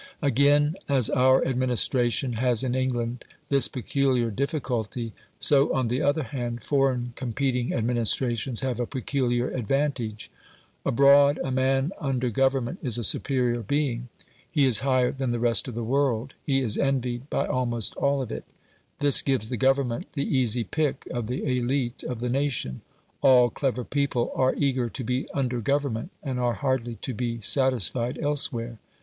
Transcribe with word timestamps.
Again, 0.23 0.77
as 0.89 1.11
our 1.11 1.45
administration 1.45 2.33
has 2.33 2.63
in 2.63 2.73
England 2.73 3.23
this 3.49 3.67
peculiar 3.67 4.31
difficulty, 4.31 5.13
so 5.39 5.71
on 5.71 5.89
the 5.89 6.01
other 6.01 6.23
hand 6.23 6.63
foreign 6.63 7.13
competing 7.15 7.71
administrations 7.71 8.61
have 8.61 8.79
a 8.79 8.87
peculiar 8.87 9.51
advantage. 9.51 10.31
Abroad 10.83 11.39
a 11.43 11.51
man 11.51 11.91
under 11.99 12.31
Government 12.31 12.79
is 12.81 12.97
a 12.97 13.03
superior 13.03 13.61
being: 13.61 14.09
he 14.49 14.65
is 14.65 14.79
higher 14.79 15.11
than 15.11 15.29
the 15.29 15.37
rest 15.37 15.67
of 15.67 15.75
the 15.75 15.83
world; 15.83 16.33
he 16.47 16.61
is 16.61 16.79
envied 16.79 17.29
by 17.29 17.45
almost 17.45 17.95
all 17.97 18.23
of 18.23 18.31
it. 18.31 18.45
This 18.97 19.21
gives 19.21 19.49
the 19.49 19.55
Government 19.55 20.07
the 20.13 20.25
easy 20.35 20.63
pick 20.63 21.05
of 21.11 21.27
the 21.27 21.43
elite 21.59 22.01
of 22.01 22.21
the 22.21 22.29
nation. 22.29 22.81
All 23.21 23.51
clever 23.51 23.83
people 23.83 24.31
are 24.33 24.55
eager 24.57 24.89
to 24.89 25.03
be 25.03 25.27
under 25.35 25.61
Government, 25.61 26.09
and 26.23 26.39
are 26.39 26.53
hardly 26.55 26.95
to 27.03 27.13
be 27.13 27.39
satisfied 27.41 28.17
elsewhere. 28.17 28.79